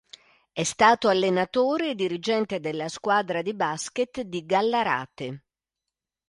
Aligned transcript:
È 0.51 0.63
stato 0.63 1.09
allenatore 1.09 1.91
e 1.91 1.93
dirigente 1.93 2.59
della 2.59 2.87
squadra 2.87 3.43
di 3.43 3.53
basket 3.53 4.21
di 4.21 4.43
Gallarate. 4.47 5.43